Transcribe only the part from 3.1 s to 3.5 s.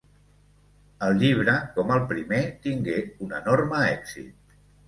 un